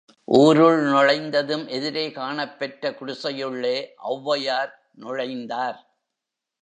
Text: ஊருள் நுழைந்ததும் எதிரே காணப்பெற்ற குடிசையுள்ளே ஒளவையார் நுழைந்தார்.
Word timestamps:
ஊருள் 0.27 0.79
நுழைந்ததும் 0.83 1.65
எதிரே 1.67 2.11
காணப்பெற்ற 2.11 2.91
குடிசையுள்ளே 2.91 3.75
ஒளவையார் 4.03 4.73
நுழைந்தார். 5.01 5.79